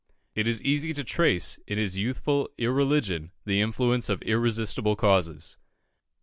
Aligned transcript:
It 0.33 0.47
is 0.47 0.63
easy 0.63 0.93
to 0.93 1.03
trace 1.03 1.59
in 1.67 1.77
his 1.77 1.95
youthful 1.95 2.49
irreligion 2.57 3.29
the 3.45 3.61
influence 3.61 4.09
of 4.09 4.23
irresistible 4.23 4.95
causes. 4.95 5.57